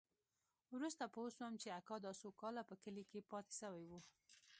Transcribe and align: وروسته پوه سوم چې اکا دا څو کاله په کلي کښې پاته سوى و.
وروسته 0.75 1.03
پوه 1.13 1.29
سوم 1.37 1.53
چې 1.61 1.67
اکا 1.79 1.95
دا 2.05 2.11
څو 2.21 2.29
کاله 2.41 2.61
په 2.69 2.75
کلي 2.83 3.03
کښې 3.09 3.21
پاته 3.31 3.53
سوى 3.61 3.83
و. 3.87 3.91